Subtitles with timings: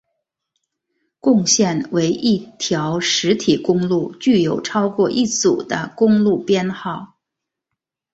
[1.19, 7.19] 共线为一条实体公路具有超过一组的公路编号。